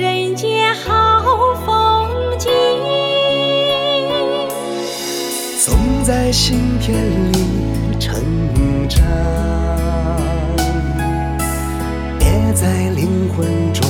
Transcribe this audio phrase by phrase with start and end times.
[0.00, 2.50] 人间好风景。
[5.62, 6.96] 总在心田
[7.32, 7.44] 里
[7.98, 8.18] 成
[8.88, 9.04] 长，
[12.18, 13.86] 也在灵魂中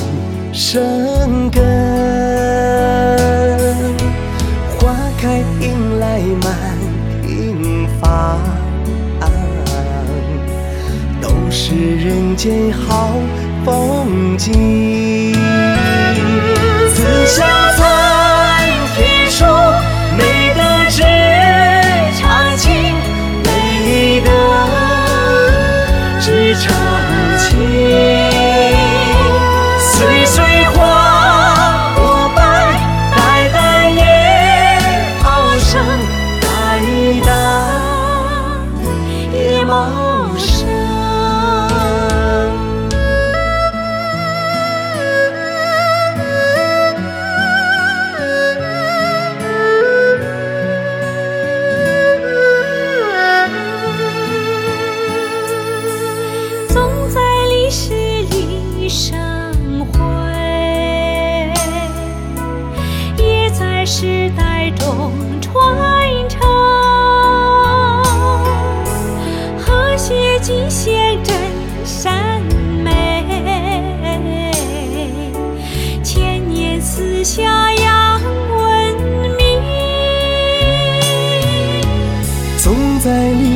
[0.51, 1.63] 生根。
[4.77, 6.77] 花开迎来满
[7.25, 8.37] 庭芳，
[11.21, 13.13] 都是人间好
[13.63, 15.10] 风景。
[26.55, 26.90] 场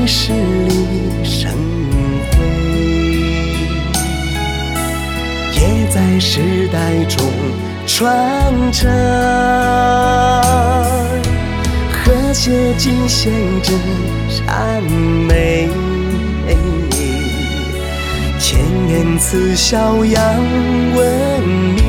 [0.05, 1.51] 在历史里生
[2.29, 2.38] 辉，
[5.55, 7.25] 也在时代中
[7.88, 8.88] 传承。
[11.89, 13.33] 和谐尽显
[13.63, 13.79] 真
[14.29, 14.83] 善
[15.27, 15.67] 美，
[18.39, 20.23] 千年慈孝扬
[20.93, 21.41] 文
[21.75, 21.84] 明。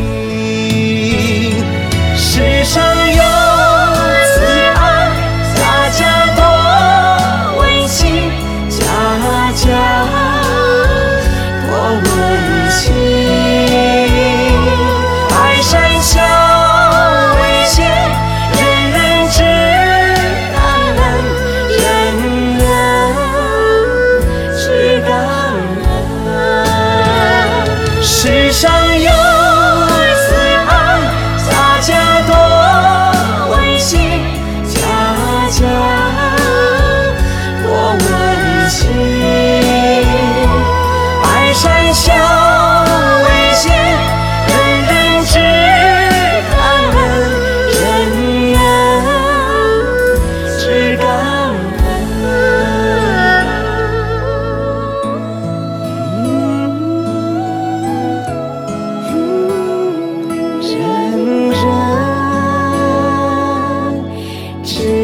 [64.67, 64.96] to